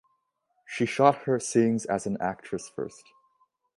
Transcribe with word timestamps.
She 0.65 0.87
shot 0.87 1.25
her 1.25 1.39
scenes 1.39 1.85
as 1.85 2.07
an 2.07 2.17
actress 2.19 2.67
first. 2.67 3.03